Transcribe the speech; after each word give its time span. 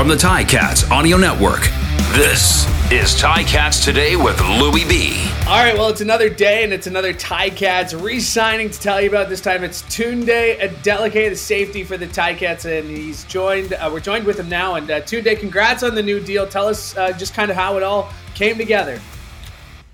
from 0.00 0.08
the 0.08 0.14
Ticats 0.14 0.90
Audio 0.90 1.18
Network. 1.18 1.60
This 2.14 2.64
is 2.90 3.20
Ticats 3.20 3.84
Today 3.84 4.16
with 4.16 4.40
Louie 4.40 4.88
B. 4.88 5.30
All 5.46 5.62
right, 5.62 5.74
well, 5.74 5.90
it's 5.90 6.00
another 6.00 6.30
day 6.30 6.64
and 6.64 6.72
it's 6.72 6.86
another 6.86 7.12
Ticats 7.12 8.02
re-signing 8.02 8.70
to 8.70 8.80
tell 8.80 8.98
you 8.98 9.10
about. 9.10 9.28
This 9.28 9.42
time 9.42 9.62
it's 9.62 9.82
Tunde 9.82 10.58
Adeleke, 10.58 11.28
the 11.28 11.36
safety 11.36 11.84
for 11.84 11.98
the 11.98 12.06
Ticats, 12.06 12.64
and 12.64 12.88
he's 12.88 13.24
joined. 13.24 13.74
Uh, 13.74 13.90
we're 13.92 14.00
joined 14.00 14.24
with 14.24 14.40
him 14.40 14.48
now. 14.48 14.76
And 14.76 14.90
uh, 14.90 15.02
Tunde, 15.02 15.38
congrats 15.38 15.82
on 15.82 15.94
the 15.94 16.02
new 16.02 16.18
deal. 16.18 16.46
Tell 16.46 16.66
us 16.66 16.96
uh, 16.96 17.12
just 17.12 17.34
kind 17.34 17.50
of 17.50 17.58
how 17.58 17.76
it 17.76 17.82
all 17.82 18.10
came 18.34 18.56
together. 18.56 18.98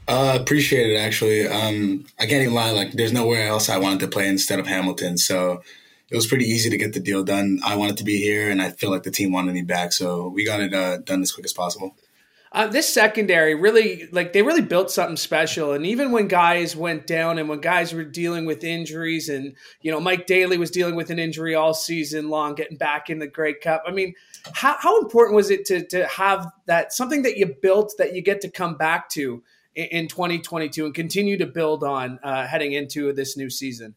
Uh, 0.06 0.38
appreciate 0.40 0.88
it 0.88 0.98
actually. 0.98 1.48
Um, 1.48 2.04
I 2.20 2.26
can't 2.26 2.42
even 2.42 2.54
lie. 2.54 2.70
Like, 2.70 2.92
there's 2.92 3.12
nowhere 3.12 3.48
else 3.48 3.68
I 3.68 3.78
wanted 3.78 3.98
to 3.98 4.06
play 4.06 4.28
instead 4.28 4.60
of 4.60 4.68
Hamilton, 4.68 5.18
so 5.18 5.62
it 6.10 6.14
was 6.14 6.26
pretty 6.26 6.44
easy 6.44 6.70
to 6.70 6.76
get 6.76 6.92
the 6.92 7.00
deal 7.00 7.24
done. 7.24 7.60
I 7.64 7.76
wanted 7.76 7.96
to 7.98 8.04
be 8.04 8.18
here, 8.18 8.50
and 8.50 8.62
I 8.62 8.70
feel 8.70 8.90
like 8.90 9.02
the 9.02 9.10
team 9.10 9.32
wanted 9.32 9.54
me 9.54 9.62
back, 9.62 9.92
so 9.92 10.28
we 10.28 10.44
got 10.44 10.60
it 10.60 10.72
uh, 10.72 10.98
done 10.98 11.22
as 11.22 11.32
quick 11.32 11.44
as 11.44 11.52
possible. 11.52 11.96
Uh, 12.52 12.66
this 12.66 12.88
secondary 12.88 13.54
really, 13.54 14.08
like, 14.12 14.32
they 14.32 14.40
really 14.40 14.62
built 14.62 14.90
something 14.90 15.16
special. 15.16 15.72
And 15.72 15.84
even 15.84 16.12
when 16.12 16.28
guys 16.28 16.74
went 16.74 17.06
down 17.06 17.38
and 17.38 17.48
when 17.48 17.60
guys 17.60 17.92
were 17.92 18.04
dealing 18.04 18.46
with 18.46 18.64
injuries, 18.64 19.28
and, 19.28 19.54
you 19.82 19.90
know, 19.90 20.00
Mike 20.00 20.26
Daly 20.26 20.56
was 20.56 20.70
dealing 20.70 20.94
with 20.94 21.10
an 21.10 21.18
injury 21.18 21.54
all 21.54 21.74
season 21.74 22.30
long, 22.30 22.54
getting 22.54 22.78
back 22.78 23.10
in 23.10 23.18
the 23.18 23.26
Grey 23.26 23.52
Cup. 23.52 23.82
I 23.86 23.90
mean, 23.90 24.14
how, 24.54 24.76
how 24.78 25.00
important 25.02 25.36
was 25.36 25.50
it 25.50 25.66
to, 25.66 25.84
to 25.88 26.06
have 26.06 26.50
that 26.66 26.92
something 26.92 27.22
that 27.22 27.36
you 27.36 27.54
built 27.60 27.92
that 27.98 28.14
you 28.14 28.22
get 28.22 28.40
to 28.42 28.50
come 28.50 28.76
back 28.76 29.10
to 29.10 29.42
in, 29.74 29.86
in 29.86 30.08
2022 30.08 30.86
and 30.86 30.94
continue 30.94 31.36
to 31.36 31.46
build 31.46 31.82
on 31.84 32.18
uh, 32.22 32.46
heading 32.46 32.72
into 32.72 33.12
this 33.12 33.36
new 33.36 33.50
season? 33.50 33.96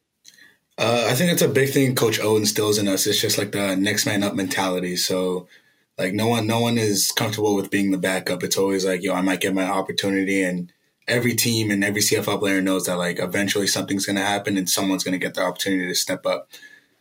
Uh, 0.80 1.08
I 1.10 1.14
think 1.14 1.30
it's 1.34 1.42
a 1.42 1.50
big 1.50 1.72
thing 1.72 1.94
Coach 1.94 2.22
O 2.22 2.38
instills 2.38 2.78
in 2.78 2.88
us. 2.88 3.06
It's 3.06 3.20
just 3.20 3.38
like 3.38 3.52
the 3.52 3.76
next 3.76 4.06
man 4.06 4.24
up 4.24 4.34
mentality. 4.34 4.96
So 4.96 5.50
like 5.98 6.14
no 6.14 6.28
one, 6.28 6.48
no 6.48 6.62
one 6.62 6.78
is 6.78 7.12
comfortable 7.12 7.54
with 7.54 7.70
being 7.70 7.92
the 7.92 7.98
backup. 7.98 8.44
It's 8.44 8.58
always 8.58 8.86
like, 8.86 9.04
yo, 9.04 9.14
I 9.14 9.20
might 9.20 9.42
get 9.42 9.54
my 9.54 9.66
opportunity, 9.66 10.42
and 10.42 10.72
every 11.06 11.36
team 11.36 11.70
and 11.70 11.84
every 11.84 12.00
CFL 12.00 12.40
player 12.40 12.62
knows 12.62 12.86
that 12.86 12.96
like 12.96 13.20
eventually 13.20 13.68
something's 13.68 14.06
going 14.06 14.16
to 14.16 14.22
happen 14.22 14.56
and 14.56 14.70
someone's 14.70 15.04
going 15.04 15.20
to 15.20 15.26
get 15.26 15.34
the 15.34 15.42
opportunity 15.42 15.86
to 15.86 15.96
step 15.96 16.26
up. 16.26 16.50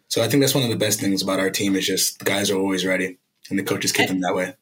So 0.08 0.24
I 0.24 0.28
think 0.28 0.40
that's 0.40 0.56
one 0.56 0.64
of 0.64 0.70
the 0.70 0.76
best 0.76 1.00
things 1.00 1.22
about 1.22 1.38
our 1.38 1.50
team 1.50 1.76
is 1.76 1.86
just 1.86 2.24
guys 2.24 2.50
are 2.50 2.58
always 2.58 2.84
ready, 2.84 3.18
and 3.48 3.56
the 3.56 3.62
coaches 3.62 3.92
keep 3.92 4.08
them 4.08 4.22
that 4.22 4.34
way. 4.34 4.56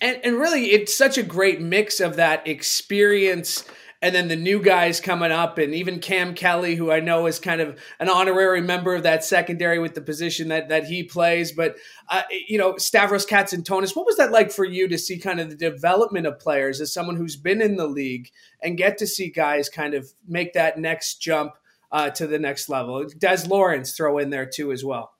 And, 0.00 0.20
and 0.22 0.36
really, 0.36 0.66
it's 0.66 0.94
such 0.94 1.18
a 1.18 1.24
great 1.24 1.60
mix 1.60 1.98
of 1.98 2.14
that 2.14 2.46
experience 2.46 3.64
and 4.02 4.12
then 4.12 4.26
the 4.26 4.36
new 4.36 4.60
guys 4.60 5.00
coming 5.00 5.30
up, 5.30 5.58
and 5.58 5.72
even 5.74 6.00
Cam 6.00 6.34
Kelly, 6.34 6.74
who 6.74 6.90
I 6.90 6.98
know 6.98 7.26
is 7.26 7.38
kind 7.38 7.60
of 7.60 7.78
an 8.00 8.08
honorary 8.08 8.60
member 8.60 8.96
of 8.96 9.04
that 9.04 9.24
secondary 9.24 9.78
with 9.78 9.94
the 9.94 10.00
position 10.00 10.48
that 10.48 10.68
that 10.70 10.84
he 10.84 11.04
plays. 11.04 11.52
But 11.52 11.76
uh, 12.08 12.22
you 12.48 12.58
know, 12.58 12.76
Stavros 12.76 13.24
Katsantonis, 13.24 13.94
what 13.94 14.04
was 14.04 14.16
that 14.16 14.32
like 14.32 14.50
for 14.50 14.64
you 14.64 14.88
to 14.88 14.98
see 14.98 15.18
kind 15.18 15.38
of 15.38 15.50
the 15.50 15.56
development 15.56 16.26
of 16.26 16.40
players 16.40 16.80
as 16.80 16.92
someone 16.92 17.16
who's 17.16 17.36
been 17.36 17.62
in 17.62 17.76
the 17.76 17.86
league 17.86 18.30
and 18.60 18.76
get 18.76 18.98
to 18.98 19.06
see 19.06 19.30
guys 19.30 19.68
kind 19.68 19.94
of 19.94 20.12
make 20.26 20.52
that 20.54 20.78
next 20.78 21.22
jump 21.22 21.52
uh, 21.92 22.10
to 22.10 22.26
the 22.26 22.40
next 22.40 22.68
level? 22.68 23.06
Des 23.18 23.46
Lawrence 23.46 23.92
throw 23.92 24.18
in 24.18 24.30
there 24.30 24.46
too 24.46 24.72
as 24.72 24.84
well. 24.84 25.12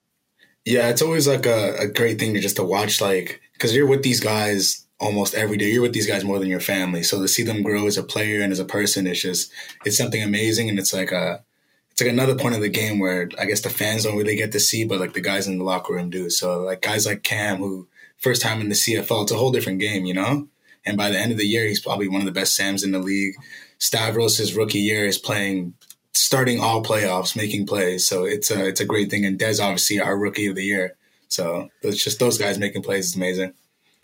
Yeah, 0.64 0.88
it's 0.88 1.02
always 1.02 1.28
like 1.28 1.46
a, 1.46 1.76
a 1.78 1.88
great 1.88 2.18
thing 2.18 2.34
to 2.34 2.40
just 2.40 2.56
to 2.56 2.64
watch, 2.64 3.00
like 3.00 3.40
because 3.52 3.76
you're 3.76 3.86
with 3.86 4.02
these 4.02 4.20
guys 4.20 4.86
almost 5.02 5.34
every 5.34 5.56
day. 5.56 5.70
You're 5.70 5.82
with 5.82 5.92
these 5.92 6.06
guys 6.06 6.24
more 6.24 6.38
than 6.38 6.48
your 6.48 6.60
family. 6.60 7.02
So 7.02 7.20
to 7.20 7.28
see 7.28 7.42
them 7.42 7.62
grow 7.62 7.86
as 7.86 7.98
a 7.98 8.02
player 8.02 8.40
and 8.40 8.52
as 8.52 8.60
a 8.60 8.64
person, 8.64 9.06
it's 9.06 9.20
just 9.20 9.52
it's 9.84 9.98
something 9.98 10.22
amazing. 10.22 10.70
And 10.70 10.78
it's 10.78 10.94
like 10.94 11.12
a 11.12 11.44
it's 11.90 12.00
like 12.00 12.10
another 12.10 12.36
point 12.36 12.54
of 12.54 12.62
the 12.62 12.70
game 12.70 12.98
where 12.98 13.28
I 13.38 13.44
guess 13.44 13.60
the 13.60 13.68
fans 13.68 14.04
don't 14.04 14.16
really 14.16 14.36
get 14.36 14.52
to 14.52 14.60
see, 14.60 14.84
but 14.84 15.00
like 15.00 15.12
the 15.12 15.20
guys 15.20 15.46
in 15.46 15.58
the 15.58 15.64
locker 15.64 15.92
room 15.92 16.08
do. 16.08 16.30
So 16.30 16.60
like 16.62 16.80
guys 16.80 17.04
like 17.04 17.22
Cam, 17.22 17.58
who 17.58 17.88
first 18.16 18.40
time 18.40 18.60
in 18.60 18.68
the 18.68 18.74
CFL, 18.74 19.24
it's 19.24 19.32
a 19.32 19.36
whole 19.36 19.52
different 19.52 19.80
game, 19.80 20.06
you 20.06 20.14
know. 20.14 20.48
And 20.86 20.96
by 20.96 21.10
the 21.10 21.18
end 21.18 21.32
of 21.32 21.38
the 21.38 21.46
year, 21.46 21.66
he's 21.66 21.80
probably 21.80 22.08
one 22.08 22.20
of 22.20 22.26
the 22.26 22.32
best 22.32 22.56
Sams 22.56 22.82
in 22.82 22.92
the 22.92 22.98
league. 22.98 23.34
Stavros, 23.78 24.38
his 24.38 24.54
rookie 24.54 24.80
year, 24.80 25.04
is 25.04 25.18
playing 25.18 25.74
starting 26.14 26.60
all 26.60 26.82
playoffs, 26.82 27.36
making 27.36 27.66
plays. 27.66 28.06
So 28.06 28.24
it's 28.24 28.50
a 28.50 28.66
it's 28.66 28.80
a 28.80 28.86
great 28.86 29.10
thing. 29.10 29.24
And 29.26 29.38
Dez, 29.38 29.62
obviously, 29.62 30.00
our 30.00 30.16
rookie 30.16 30.46
of 30.46 30.54
the 30.54 30.64
year. 30.64 30.96
So 31.28 31.70
it's 31.82 32.02
just 32.02 32.18
those 32.20 32.38
guys 32.38 32.58
making 32.58 32.82
plays 32.82 33.06
is 33.06 33.16
amazing. 33.16 33.54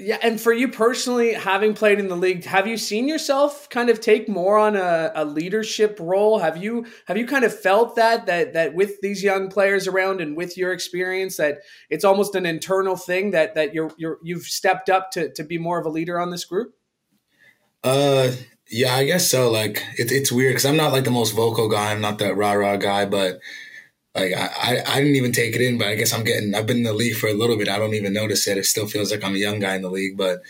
Yeah, 0.00 0.18
and 0.22 0.40
for 0.40 0.52
you 0.52 0.68
personally, 0.68 1.32
having 1.32 1.74
played 1.74 1.98
in 1.98 2.06
the 2.06 2.16
league, 2.16 2.44
have 2.44 2.68
you 2.68 2.76
seen 2.76 3.08
yourself 3.08 3.68
kind 3.68 3.90
of 3.90 4.00
take 4.00 4.28
more 4.28 4.56
on 4.56 4.76
a, 4.76 5.10
a, 5.12 5.24
leadership 5.24 5.98
role? 6.00 6.38
Have 6.38 6.56
you 6.56 6.86
have 7.06 7.16
you 7.16 7.26
kind 7.26 7.44
of 7.44 7.52
felt 7.58 7.96
that 7.96 8.26
that 8.26 8.52
that 8.52 8.74
with 8.74 9.00
these 9.00 9.24
young 9.24 9.50
players 9.50 9.88
around 9.88 10.20
and 10.20 10.36
with 10.36 10.56
your 10.56 10.72
experience 10.72 11.36
that 11.38 11.62
it's 11.90 12.04
almost 12.04 12.36
an 12.36 12.46
internal 12.46 12.94
thing 12.94 13.32
that 13.32 13.56
that 13.56 13.74
you're 13.74 13.90
you're 13.98 14.18
you've 14.22 14.44
stepped 14.44 14.88
up 14.88 15.10
to 15.12 15.32
to 15.32 15.42
be 15.42 15.58
more 15.58 15.80
of 15.80 15.86
a 15.86 15.90
leader 15.90 16.20
on 16.20 16.30
this 16.30 16.44
group? 16.44 16.74
Uh, 17.82 18.30
yeah, 18.70 18.94
I 18.94 19.04
guess 19.04 19.28
so. 19.28 19.50
Like 19.50 19.82
it, 19.96 20.12
it's 20.12 20.30
weird 20.30 20.52
because 20.52 20.66
I'm 20.66 20.76
not 20.76 20.92
like 20.92 21.04
the 21.04 21.10
most 21.10 21.32
vocal 21.32 21.68
guy. 21.68 21.90
I'm 21.90 22.00
not 22.00 22.18
that 22.18 22.36
rah 22.36 22.52
rah 22.52 22.76
guy, 22.76 23.04
but 23.04 23.40
like 24.20 24.34
I, 24.34 24.82
I 24.86 24.98
didn't 24.98 25.16
even 25.16 25.32
take 25.32 25.54
it 25.54 25.60
in, 25.60 25.78
but 25.78 25.88
I 25.88 25.94
guess 25.94 26.12
I'm 26.12 26.24
getting. 26.24 26.54
I've 26.54 26.66
been 26.66 26.78
in 26.78 26.82
the 26.84 26.92
league 26.92 27.16
for 27.16 27.28
a 27.28 27.34
little 27.34 27.56
bit. 27.56 27.68
I 27.68 27.78
don't 27.78 27.94
even 27.94 28.12
notice 28.12 28.46
it. 28.46 28.58
It 28.58 28.66
still 28.66 28.86
feels 28.86 29.10
like 29.10 29.24
I'm 29.24 29.34
a 29.34 29.38
young 29.38 29.60
guy 29.60 29.74
in 29.74 29.82
the 29.82 29.90
league, 29.90 30.16
but 30.16 30.40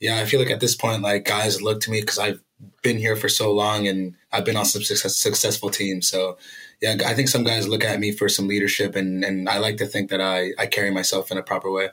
yeah, 0.00 0.18
I 0.18 0.24
feel 0.24 0.40
like 0.40 0.50
at 0.50 0.60
this 0.60 0.74
point, 0.76 1.02
like 1.02 1.24
guys 1.24 1.62
look 1.62 1.80
to 1.82 1.90
me 1.90 2.00
because 2.00 2.18
I've 2.18 2.40
been 2.82 2.98
here 2.98 3.16
for 3.16 3.28
so 3.28 3.52
long 3.52 3.86
and 3.86 4.14
I've 4.32 4.44
been 4.44 4.56
on 4.56 4.64
some 4.64 4.82
success, 4.82 5.16
successful 5.16 5.70
teams. 5.70 6.08
So 6.08 6.38
yeah, 6.80 6.96
I 7.06 7.14
think 7.14 7.28
some 7.28 7.44
guys 7.44 7.68
look 7.68 7.84
at 7.84 8.00
me 8.00 8.12
for 8.12 8.28
some 8.28 8.48
leadership, 8.48 8.96
and 8.96 9.24
and 9.24 9.48
I 9.48 9.58
like 9.58 9.78
to 9.78 9.86
think 9.86 10.10
that 10.10 10.20
I 10.20 10.50
I 10.58 10.66
carry 10.66 10.90
myself 10.90 11.30
in 11.30 11.38
a 11.38 11.42
proper 11.42 11.70
way. 11.70 11.90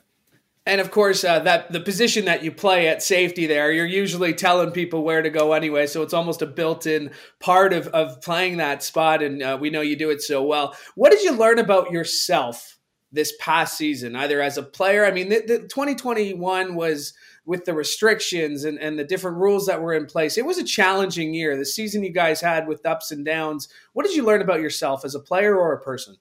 And 0.67 0.81
of 0.81 0.89
course, 0.89 1.23
uh, 1.23 1.39
that 1.39 1.71
the 1.71 1.79
position 1.79 2.25
that 2.25 2.43
you 2.43 2.51
play 2.51 2.87
at 2.87 3.03
safety 3.03 3.45
there, 3.45 3.71
you're 3.71 3.85
usually 3.85 4.33
telling 4.33 4.71
people 4.71 5.03
where 5.03 5.21
to 5.21 5.29
go 5.29 5.53
anyway. 5.53 5.85
So 5.85 6.01
it's 6.01 6.13
almost 6.13 6.41
a 6.41 6.47
built-in 6.47 7.11
part 7.39 7.71
of, 7.71 7.87
of 7.89 8.19
playing 8.21 8.57
that 8.57 8.81
spot. 8.81 9.21
And 9.21 9.43
uh, 9.43 9.57
we 9.61 9.69
know 9.69 9.81
you 9.81 9.95
do 9.95 10.09
it 10.09 10.23
so 10.23 10.41
well. 10.41 10.75
What 10.95 11.11
did 11.11 11.21
you 11.21 11.33
learn 11.33 11.59
about 11.59 11.91
yourself 11.91 12.79
this 13.11 13.33
past 13.39 13.77
season, 13.77 14.15
either 14.15 14.41
as 14.41 14.57
a 14.57 14.63
player? 14.63 15.05
I 15.05 15.11
mean, 15.11 15.29
the, 15.29 15.43
the 15.45 15.59
2021 15.59 16.73
was 16.73 17.13
with 17.45 17.65
the 17.65 17.73
restrictions 17.75 18.63
and, 18.63 18.79
and 18.79 18.97
the 18.97 19.03
different 19.03 19.37
rules 19.37 19.67
that 19.67 19.81
were 19.81 19.93
in 19.93 20.07
place. 20.07 20.35
It 20.35 20.47
was 20.47 20.57
a 20.57 20.63
challenging 20.63 21.35
year. 21.35 21.55
The 21.55 21.65
season 21.65 22.03
you 22.03 22.11
guys 22.11 22.41
had 22.41 22.67
with 22.67 22.87
ups 22.87 23.11
and 23.11 23.23
downs. 23.23 23.69
What 23.93 24.07
did 24.07 24.15
you 24.15 24.25
learn 24.25 24.41
about 24.41 24.61
yourself 24.61 25.05
as 25.05 25.13
a 25.13 25.19
player 25.19 25.55
or 25.55 25.73
a 25.73 25.81
person? 25.81 26.17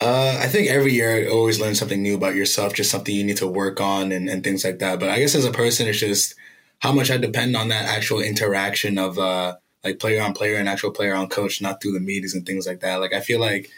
Uh, 0.00 0.38
I 0.40 0.46
think 0.48 0.70
every 0.70 0.92
year 0.94 1.14
I 1.14 1.28
always 1.28 1.60
learn 1.60 1.74
something 1.74 2.02
new 2.02 2.14
about 2.14 2.34
yourself, 2.34 2.72
just 2.72 2.90
something 2.90 3.14
you 3.14 3.24
need 3.24 3.36
to 3.38 3.46
work 3.46 3.80
on 3.80 4.12
and, 4.12 4.30
and 4.30 4.42
things 4.42 4.64
like 4.64 4.78
that. 4.78 4.98
But 4.98 5.10
I 5.10 5.18
guess 5.18 5.34
as 5.34 5.44
a 5.44 5.52
person, 5.52 5.86
it's 5.86 5.98
just 5.98 6.34
how 6.78 6.92
much 6.92 7.10
I 7.10 7.18
depend 7.18 7.54
on 7.54 7.68
that 7.68 7.84
actual 7.84 8.20
interaction 8.20 8.96
of 8.96 9.18
uh, 9.18 9.56
like 9.84 9.98
player 9.98 10.22
on 10.22 10.32
player 10.32 10.56
and 10.56 10.68
actual 10.68 10.90
player 10.90 11.14
on 11.14 11.28
coach, 11.28 11.60
not 11.60 11.82
through 11.82 11.92
the 11.92 12.00
meetings 12.00 12.34
and 12.34 12.46
things 12.46 12.66
like 12.66 12.80
that. 12.80 12.96
Like 12.96 13.12
I 13.12 13.20
feel 13.20 13.40
like 13.40 13.70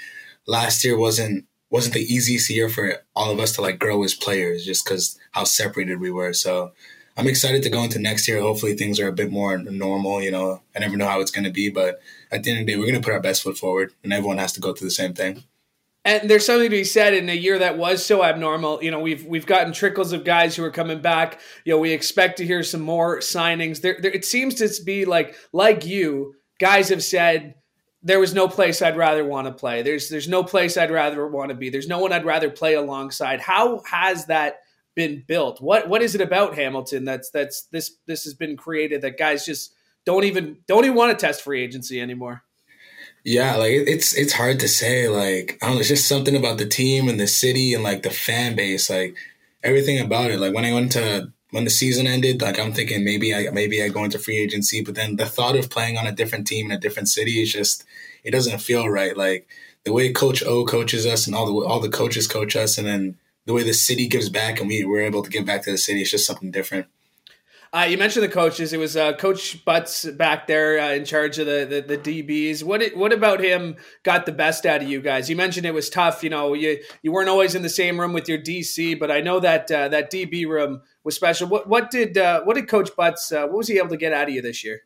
last 0.47 0.85
year 0.85 0.97
wasn't 0.97 1.47
wasn't 1.71 1.95
the 1.95 2.01
easiest 2.01 2.51
year 2.51 2.69
for 2.69 2.99
all 3.17 3.33
of 3.33 3.41
us 3.41 3.53
to 3.55 3.63
like 3.63 3.81
grow 3.81 4.05
as 4.05 4.15
players, 4.15 4.65
just 4.65 4.85
because 4.85 5.19
how 5.33 5.43
separated 5.43 5.99
we 5.99 6.13
were. 6.13 6.33
So 6.33 6.73
I'm 7.17 7.27
excited 7.27 7.65
to 7.65 7.71
go 7.71 7.83
into 7.83 7.99
next 7.99 8.29
year. 8.29 8.41
Hopefully 8.41 8.75
things 8.75 9.01
are 9.01 9.09
a 9.09 9.13
bit 9.13 9.33
more 9.33 9.59
normal. 9.59 10.23
You 10.23 10.31
know, 10.31 10.63
I 10.77 10.79
never 10.79 10.97
know 10.97 11.09
how 11.09 11.21
it's 11.21 11.31
going 11.33 11.45
to 11.45 11.51
be, 11.51 11.69
but 11.69 12.01
at 12.31 12.45
the 12.45 12.51
end 12.51 12.61
of 12.61 12.67
the 12.67 12.73
day, 12.73 12.79
we're 12.79 12.87
going 12.87 13.01
to 13.01 13.05
put 13.05 13.15
our 13.15 13.21
best 13.21 13.43
foot 13.43 13.59
forward, 13.59 13.93
and 14.05 14.13
everyone 14.13 14.39
has 14.39 14.53
to 14.53 14.61
go 14.61 14.73
through 14.73 14.89
the 14.89 14.93
same 14.95 15.15
thing. 15.15 15.43
And 16.05 16.29
there's 16.29 16.45
something 16.45 16.67
to 16.67 16.71
be 16.71 16.83
said 16.83 17.15
in 17.15 17.29
a 17.29 17.37
year 17.37 17.61
that 17.61 17.79
was 17.79 18.05
so 18.05 18.25
abnormal. 18.25 18.83
You 18.83 18.91
know, 18.91 18.99
we've 18.99 19.25
we've 19.25 19.47
gotten 19.47 19.73
trickles 19.73 20.13
of 20.13 20.25
guys 20.25 20.57
who 20.57 20.65
are 20.65 20.71
coming 20.71 21.01
back. 21.01 21.41
You 21.65 21.75
know, 21.75 21.79
we 21.79 21.93
expect 21.93 22.39
to 22.39 22.47
hear 22.47 22.65
some 22.65 22.81
more 22.81 23.21
signings. 23.21 23.81
There, 23.81 23.99
there 24.01 24.11
it 24.11 24.25
seems 24.25 24.57
to 24.57 24.85
be 24.85 25.05
like 25.05 25.37
like 25.53 25.87
you 25.87 26.35
guys 26.59 26.89
have 26.89 27.05
said 27.05 27.55
there 28.03 28.19
was 28.19 28.35
no 28.35 28.49
place 28.49 28.83
I'd 28.83 28.97
rather 28.97 29.25
want 29.25 29.47
to 29.47 29.53
play. 29.53 29.83
There's 29.83 30.09
there's 30.09 30.29
no 30.29 30.43
place 30.43 30.77
I'd 30.77 30.91
rather 30.91 31.27
want 31.29 31.51
to 31.51 31.55
be. 31.55 31.71
There's 31.71 31.89
no 31.89 32.01
one 32.01 32.13
I'd 32.13 32.25
rather 32.25 32.51
play 32.51 32.75
alongside. 32.75 33.41
How 33.41 33.81
has 33.89 34.27
that 34.27 34.57
been 34.97 35.23
built? 35.29 35.61
What 35.61 35.89
what 35.89 36.03
is 36.03 36.17
it 36.17 36.21
about 36.21 36.57
Hamilton 36.57 37.05
that's 37.05 37.31
that's 37.31 37.63
this 37.71 37.99
this 38.07 38.25
has 38.25 38.35
been 38.35 38.57
created 38.57 39.03
that 39.03 39.19
guys 39.19 39.47
just 39.47 39.75
don't 40.05 40.25
even 40.25 40.59
don't 40.67 40.85
even 40.85 40.97
want 40.97 41.17
to 41.17 41.27
test 41.27 41.43
free 41.43 41.63
agency 41.63 42.01
anymore? 42.01 42.43
Yeah, 43.25 43.57
like 43.57 43.73
it's 43.73 44.15
it's 44.15 44.33
hard 44.33 44.59
to 44.61 44.69
say. 44.69 45.09
Like 45.09 45.59
I 45.63 45.67
don't 45.67 45.77
know, 45.77 45.81
it's 45.81 45.89
just 45.89 46.09
something 46.09 46.35
about 46.35 46.59
the 46.59 46.67
team 46.67 47.09
and 47.09 47.21
the 47.21 47.27
city 47.27 47.73
and 47.75 47.85
like 47.85 48.03
the 48.03 48.11
fan 48.11 48.57
base, 48.57 48.91
like 48.91 49.17
everything 49.63 50.01
about 50.01 50.31
it. 50.33 50.41
Like 50.41 50.55
when 50.55 50.65
I 50.65 50.73
went 50.73 50.93
to 50.93 51.33
when 51.51 51.65
the 51.65 51.71
season 51.71 52.07
ended, 52.07 52.43
like 52.43 52.59
I'm 52.59 52.73
thinking 52.73 53.05
maybe 53.05 53.33
I 53.35 53.51
maybe 53.53 53.83
I 53.83 53.89
go 53.89 54.05
into 54.05 54.19
free 54.19 54.39
agency, 54.39 54.83
but 54.83 54.97
then 54.97 55.17
the 55.17 55.27
thought 55.27 55.57
of 55.57 55.71
playing 55.71 55.99
on 55.99 56.07
a 56.07 56.13
different 56.13 56.47
team 56.49 56.67
in 56.67 56.77
a 56.77 56.81
different 56.81 57.09
city 57.09 57.41
is 57.43 57.53
just 57.53 57.85
it 58.25 58.33
doesn't 58.33 58.59
feel 58.61 58.89
right. 58.89 59.17
Like 59.17 59.47
the 59.85 59.93
way 59.93 60.13
Coach 60.13 60.43
O 60.43 60.65
coaches 60.65 61.07
us 61.07 61.27
and 61.27 61.37
all 61.37 61.47
the 61.47 61.67
all 61.67 61.81
the 61.81 61.89
coaches 61.91 62.27
coach 62.27 62.57
us, 62.57 62.77
and 62.77 62.89
then 62.89 63.19
the 63.47 63.53
way 63.53 63.63
the 63.63 63.75
city 63.75 64.09
gives 64.09 64.31
back 64.31 64.59
and 64.59 64.69
we 64.69 64.85
we're 64.85 65.03
able 65.03 65.23
to 65.23 65.31
give 65.31 65.47
back 65.47 65.63
to 65.63 65.71
the 65.71 65.79
city, 65.79 66.03
it's 66.03 66.11
just 66.11 66.27
something 66.27 66.51
different. 66.51 66.87
Uh, 67.75 67.87
you 67.89 67.97
mentioned 67.97 68.23
the 68.23 68.29
coaches. 68.29 68.75
It 68.75 68.79
was 68.79 68.99
uh, 68.99 69.15
Coach 69.15 69.65
Butts 69.65 70.05
back 70.05 70.47
there 70.47 70.79
uh, 70.79 70.91
in 70.91 71.07
charge 71.07 71.39
of 71.39 71.47
the, 71.47 71.65
the, 71.65 71.97
the 71.97 72.23
DBs. 72.23 72.63
What 72.63 72.83
what 72.95 73.15
about 73.15 73.41
him 73.41 73.77
got 74.03 74.27
the 74.27 74.33
best 74.33 74.67
out 74.67 74.83
of 74.83 74.89
you 74.89 75.01
guys? 75.01 75.31
You 75.31 75.37
mentioned 75.37 75.65
it 75.65 75.73
was 75.73 75.89
tough. 75.89 76.23
You 76.23 76.29
know, 76.29 76.53
you 76.53 76.79
you 77.03 77.13
weren't 77.13 77.31
always 77.31 77.55
in 77.55 77.63
the 77.63 77.71
same 77.71 77.99
room 77.99 78.13
with 78.13 78.29
your 78.29 78.37
DC, 78.37 78.99
but 78.99 79.11
I 79.11 79.23
know 79.23 79.41
that 79.41 79.71
uh, 79.71 79.89
that 79.89 80.13
DB 80.13 80.47
room 80.47 80.83
was 81.03 81.15
special. 81.15 81.49
What 81.49 81.67
what 81.67 81.91
did 81.91 82.19
uh, 82.19 82.43
what 82.43 82.57
did 82.57 82.69
Coach 82.69 82.91
Butts? 82.95 83.33
Uh, 83.33 83.47
what 83.47 83.57
was 83.57 83.69
he 83.69 83.79
able 83.79 83.89
to 83.89 83.97
get 83.97 84.13
out 84.13 84.29
of 84.29 84.35
you 84.35 84.43
this 84.43 84.63
year? 84.63 84.83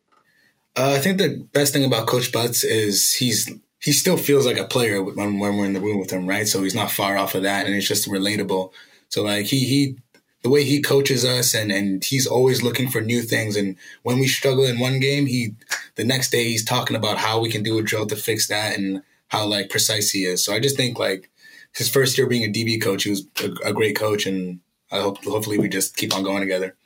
I 0.77 0.99
think 0.99 1.19
the 1.19 1.45
best 1.53 1.73
thing 1.73 1.85
about 1.85 2.07
Coach 2.07 2.31
Butts 2.31 2.63
is 2.63 3.15
he's 3.15 3.51
he 3.81 3.91
still 3.91 4.17
feels 4.17 4.47
like 4.47 4.59
a 4.59 4.65
player 4.65 5.03
when, 5.03 5.41
when 5.41 5.57
we're 5.57 5.65
in 5.65 5.73
the 5.73 5.81
room 5.81 5.99
with 5.99 6.11
him, 6.13 6.29
right? 6.29 6.47
So 6.47 6.63
he's 6.63 6.75
not 6.75 6.93
far 6.93 7.17
off 7.19 7.35
of 7.35 7.43
that, 7.43 7.67
and 7.67 7.75
it's 7.75 7.89
just 7.89 8.09
relatable. 8.09 8.73
So 9.09 9.25
like 9.25 9.47
he 9.47 9.61
he 9.61 9.99
the 10.43 10.51
way 10.51 10.65
he 10.65 10.81
coaches 10.81 11.25
us 11.25 11.55
and 11.55 11.73
and 11.73 12.05
he's 12.05 12.27
always 12.27 12.63
looking 12.63 12.89
for 12.89 13.01
new 13.01 13.23
things. 13.23 13.57
And 13.57 13.77
when 14.03 14.19
we 14.19 14.29
struggle 14.29 14.65
in 14.65 14.79
one 14.79 15.01
game 15.01 15.27
he 15.27 15.55
the 15.97 16.05
next 16.05 16.31
day 16.31 16.45
he's 16.45 16.65
talking 16.65 16.97
about 16.97 17.19
how 17.19 17.41
we 17.41 17.51
can 17.51 17.63
do 17.63 17.79
a 17.79 17.83
drill 17.83 18.07
to 18.07 18.17
fix 18.17 18.47
that 18.49 18.79
and 18.79 19.03
how 19.29 19.47
like 19.47 19.71
precise 19.71 20.11
he 20.11 20.25
is. 20.25 20.45
So 20.45 20.55
i 20.55 20.61
just 20.61 20.77
think 20.77 20.99
like 20.99 21.31
his 21.75 21.91
first 21.91 22.17
year 22.17 22.27
being 22.27 22.45
a 22.45 22.53
db 22.53 22.81
coach 22.81 23.05
he 23.05 23.11
was 23.11 23.27
a, 23.43 23.69
a 23.69 23.73
great 23.73 23.97
coach 23.97 24.25
and 24.27 24.61
i 24.93 25.01
hope 25.01 25.23
hopefully 25.25 25.59
we 25.59 25.69
just 25.69 25.97
keep 25.97 26.15
on 26.15 26.23
going 26.23 26.41
together. 26.41 26.77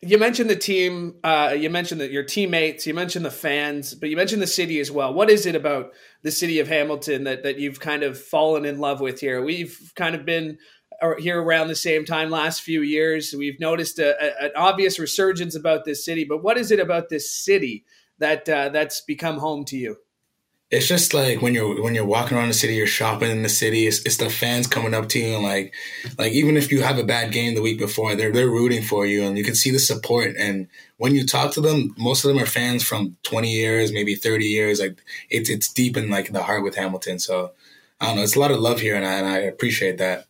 You 0.00 0.16
mentioned 0.16 0.48
the 0.48 0.54
team 0.54 1.16
uh, 1.24 1.56
you 1.58 1.70
mentioned 1.70 2.00
that 2.00 2.12
your 2.12 2.22
teammates 2.22 2.86
you 2.86 2.94
mentioned 2.94 3.24
the 3.24 3.32
fans 3.32 3.94
but 3.94 4.10
you 4.10 4.16
mentioned 4.16 4.42
the 4.42 4.46
city 4.46 4.78
as 4.78 4.92
well. 4.92 5.12
What 5.12 5.28
is 5.28 5.44
it 5.44 5.56
about 5.56 5.92
the 6.22 6.30
city 6.30 6.60
of 6.60 6.68
hamilton 6.68 7.24
that, 7.24 7.42
that 7.42 7.58
you've 7.58 7.80
kind 7.80 8.04
of 8.04 8.16
fallen 8.16 8.64
in 8.64 8.78
love 8.78 9.00
with 9.00 9.18
here? 9.18 9.42
We've 9.42 9.92
kind 9.96 10.14
of 10.14 10.24
been 10.24 10.58
here 11.18 11.40
around 11.40 11.68
the 11.68 11.76
same 11.76 12.04
time 12.04 12.30
last 12.30 12.62
few 12.62 12.82
years. 12.82 13.34
We've 13.36 13.58
noticed 13.60 13.98
a, 13.98 14.16
a, 14.20 14.46
an 14.46 14.52
obvious 14.56 14.98
resurgence 14.98 15.54
about 15.54 15.84
this 15.84 16.04
city, 16.04 16.24
but 16.24 16.42
what 16.42 16.58
is 16.58 16.70
it 16.70 16.80
about 16.80 17.08
this 17.08 17.30
city 17.30 17.84
that 18.18 18.48
uh, 18.48 18.68
that's 18.70 19.00
become 19.00 19.38
home 19.38 19.64
to 19.66 19.76
you? 19.76 19.96
It's 20.70 20.86
just 20.86 21.14
like 21.14 21.40
when 21.40 21.54
you're 21.54 21.82
when 21.82 21.94
you're 21.94 22.04
walking 22.04 22.36
around 22.36 22.48
the 22.48 22.54
city, 22.54 22.74
you're 22.74 22.86
shopping 22.86 23.30
in 23.30 23.42
the 23.42 23.48
city. 23.48 23.86
It's, 23.86 24.00
it's 24.00 24.18
the 24.18 24.28
fans 24.28 24.66
coming 24.66 24.92
up 24.92 25.08
to 25.10 25.18
you 25.18 25.36
and 25.36 25.42
like 25.42 25.72
like 26.18 26.32
even 26.32 26.58
if 26.58 26.70
you 26.70 26.82
have 26.82 26.98
a 26.98 27.04
bad 27.04 27.32
game 27.32 27.54
the 27.54 27.62
week 27.62 27.78
before, 27.78 28.14
they're 28.14 28.32
they're 28.32 28.50
rooting 28.50 28.82
for 28.82 29.06
you 29.06 29.24
and 29.24 29.38
you 29.38 29.44
can 29.44 29.54
see 29.54 29.70
the 29.70 29.78
support. 29.78 30.36
And 30.36 30.68
when 30.98 31.14
you 31.14 31.24
talk 31.24 31.52
to 31.52 31.62
them, 31.62 31.94
most 31.96 32.22
of 32.22 32.28
them 32.28 32.42
are 32.42 32.46
fans 32.46 32.84
from 32.84 33.16
20 33.22 33.50
years, 33.50 33.92
maybe 33.92 34.14
30 34.14 34.44
years. 34.44 34.78
Like 34.78 35.00
it's 35.30 35.48
it's 35.48 35.72
deep 35.72 35.96
in 35.96 36.10
like 36.10 36.32
the 36.32 36.42
heart 36.42 36.62
with 36.62 36.76
Hamilton. 36.76 37.18
So 37.18 37.52
I 38.00 38.06
don't 38.06 38.16
know. 38.16 38.22
It's 38.22 38.36
a 38.36 38.40
lot 38.40 38.50
of 38.50 38.60
love 38.60 38.80
here, 38.80 38.94
and 38.94 39.04
I, 39.04 39.12
and 39.14 39.26
I 39.26 39.38
appreciate 39.38 39.98
that. 39.98 40.26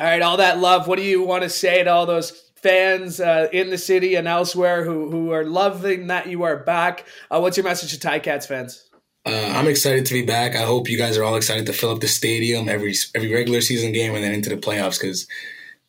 All 0.00 0.06
right, 0.06 0.22
all 0.22 0.38
that 0.38 0.58
love. 0.58 0.88
What 0.88 0.96
do 0.96 1.04
you 1.04 1.22
want 1.22 1.42
to 1.42 1.50
say 1.50 1.84
to 1.84 1.92
all 1.92 2.06
those 2.06 2.30
fans 2.56 3.20
uh, 3.20 3.48
in 3.52 3.68
the 3.68 3.76
city 3.76 4.14
and 4.14 4.26
elsewhere 4.26 4.82
who 4.82 5.10
who 5.10 5.30
are 5.30 5.44
loving 5.44 6.06
that 6.06 6.26
you 6.26 6.42
are 6.44 6.56
back? 6.56 7.04
Uh, 7.30 7.38
what's 7.38 7.58
your 7.58 7.64
message 7.64 7.92
to 7.92 8.08
Ticats 8.08 8.46
fans? 8.46 8.88
Uh, 9.26 9.52
I'm 9.54 9.68
excited 9.68 10.06
to 10.06 10.14
be 10.14 10.22
back. 10.22 10.56
I 10.56 10.62
hope 10.62 10.88
you 10.88 10.96
guys 10.96 11.18
are 11.18 11.24
all 11.24 11.36
excited 11.36 11.66
to 11.66 11.74
fill 11.74 11.90
up 11.90 12.00
the 12.00 12.08
stadium 12.08 12.66
every 12.66 12.94
every 13.14 13.30
regular 13.30 13.60
season 13.60 13.92
game 13.92 14.14
and 14.14 14.24
then 14.24 14.32
into 14.32 14.48
the 14.48 14.56
playoffs 14.56 14.98
because 14.98 15.28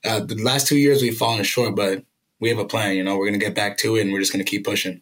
uh, 0.03 0.19
the 0.19 0.35
last 0.43 0.67
two 0.67 0.77
years 0.77 1.01
we've 1.01 1.15
fallen 1.15 1.45
short, 1.45 1.77
but 1.77 2.03
we 2.41 2.49
have 2.49 2.59
a 2.59 2.65
plan. 2.65 2.97
You 2.97 3.05
know, 3.05 3.17
we're 3.17 3.27
gonna 3.27 3.37
get 3.37 3.55
back 3.55 3.77
to 3.77 3.95
it 3.95 4.01
and 4.01 4.11
we're 4.11 4.19
just 4.19 4.33
gonna 4.33 4.43
keep 4.43 4.65
pushing. 4.65 5.01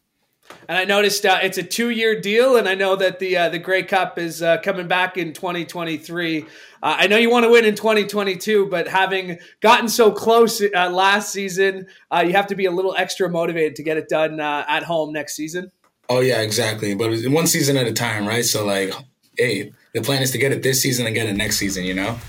And 0.70 0.78
I 0.78 0.86
noticed 0.86 1.26
uh, 1.26 1.40
it's 1.42 1.58
a 1.58 1.64
two-year 1.64 2.22
deal, 2.22 2.56
and 2.56 2.70
I 2.70 2.76
know 2.76 2.96
that 2.96 3.18
the 3.18 3.36
uh, 3.36 3.50
the 3.50 3.58
Grey 3.58 3.82
Cup 3.82 4.20
is 4.20 4.44
uh, 4.44 4.60
coming 4.60 4.88
back 4.88 5.18
in 5.18 5.34
2023. 5.34 6.44
Uh, 6.44 6.46
I 6.82 7.08
know 7.08 7.18
you 7.18 7.32
want 7.32 7.46
to 7.46 7.50
win 7.50 7.66
in 7.66 7.74
2022, 7.74 8.68
but 8.68 8.88
having 8.88 9.40
gotten 9.62 9.90
so 9.90 10.12
close 10.12 10.62
uh, 10.62 10.92
last 10.92 11.34
season, 11.34 11.88
uh, 12.12 12.24
you 12.26 12.34
have 12.34 12.46
to 12.48 12.56
be 12.56 12.66
a 12.66 12.72
little 12.72 12.94
extra 12.96 13.28
motivated 13.28 13.78
to 13.78 13.84
get 13.84 13.98
it 13.98 14.10
done 14.10 14.40
at 14.40 14.84
home 14.84 15.12
next 15.12 15.36
season. 15.36 15.72
Oh 16.08 16.20
yeah, 16.20 16.42
exactly. 16.42 16.94
But 16.94 17.20
one 17.26 17.48
season 17.48 17.76
at 17.76 17.88
a 17.88 17.94
time, 17.94 18.28
right? 18.28 18.46
So 18.46 18.64
like, 18.64 18.94
hey, 19.40 19.74
the 19.96 20.02
plan 20.02 20.22
is 20.22 20.30
to 20.32 20.38
get 20.38 20.52
it 20.52 20.62
this 20.62 20.84
season 20.84 21.08
and 21.08 21.16
get 21.16 21.28
it 21.28 21.36
next 21.36 21.58
season. 21.58 21.84
You 21.84 21.96
know. 21.96 22.20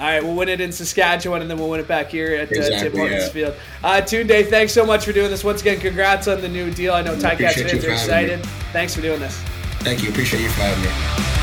All 0.00 0.06
right, 0.06 0.24
we'll 0.24 0.34
win 0.34 0.48
it 0.48 0.62
in 0.62 0.72
Saskatchewan, 0.72 1.42
and 1.42 1.50
then 1.50 1.58
we'll 1.58 1.68
win 1.68 1.78
it 1.78 1.86
back 1.86 2.08
here 2.08 2.34
at 2.34 2.50
uh, 2.50 2.56
exactly, 2.56 2.88
Tim 2.88 2.98
Hortons 2.98 3.24
yeah. 3.24 3.28
Field. 3.28 3.54
Uh, 3.84 4.00
Tunde, 4.00 4.48
thanks 4.48 4.72
so 4.72 4.86
much 4.86 5.04
for 5.04 5.12
doing 5.12 5.30
this. 5.30 5.44
Once 5.44 5.60
again, 5.60 5.78
congrats 5.78 6.26
on 6.26 6.40
the 6.40 6.48
new 6.48 6.70
deal. 6.70 6.94
I 6.94 7.02
know 7.02 7.14
Ticats 7.16 7.52
fans 7.52 7.84
are 7.84 7.92
excited. 7.92 8.38
Me. 8.38 8.44
Thanks 8.72 8.94
for 8.94 9.02
doing 9.02 9.20
this. 9.20 9.36
Thank 9.80 10.02
you. 10.02 10.08
Appreciate 10.08 10.40
you 10.40 10.48
for 10.48 10.62
having 10.62 10.84
me. 10.84 11.39